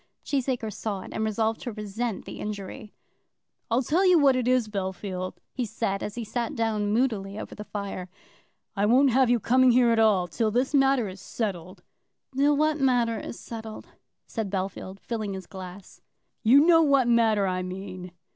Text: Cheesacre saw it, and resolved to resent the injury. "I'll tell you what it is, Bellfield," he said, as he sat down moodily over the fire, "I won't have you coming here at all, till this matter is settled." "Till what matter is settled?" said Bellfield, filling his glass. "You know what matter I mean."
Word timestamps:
Cheesacre 0.25 0.73
saw 0.73 1.01
it, 1.01 1.13
and 1.13 1.23
resolved 1.23 1.61
to 1.61 1.71
resent 1.73 2.25
the 2.25 2.39
injury. 2.39 2.91
"I'll 3.69 3.83
tell 3.83 4.03
you 4.03 4.17
what 4.17 4.35
it 4.35 4.47
is, 4.47 4.67
Bellfield," 4.67 5.35
he 5.53 5.63
said, 5.63 6.01
as 6.01 6.15
he 6.15 6.23
sat 6.23 6.55
down 6.55 6.91
moodily 6.91 7.37
over 7.37 7.53
the 7.53 7.65
fire, 7.65 8.09
"I 8.75 8.87
won't 8.87 9.11
have 9.11 9.29
you 9.29 9.39
coming 9.39 9.69
here 9.69 9.91
at 9.91 9.99
all, 9.99 10.27
till 10.27 10.49
this 10.49 10.73
matter 10.73 11.07
is 11.07 11.21
settled." 11.21 11.83
"Till 12.35 12.57
what 12.57 12.79
matter 12.79 13.19
is 13.19 13.39
settled?" 13.39 13.89
said 14.25 14.49
Bellfield, 14.49 14.99
filling 14.99 15.35
his 15.35 15.45
glass. 15.45 16.01
"You 16.41 16.61
know 16.65 16.81
what 16.81 17.07
matter 17.07 17.45
I 17.45 17.61
mean." 17.61 18.11